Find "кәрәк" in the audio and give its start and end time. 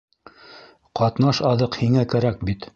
2.17-2.45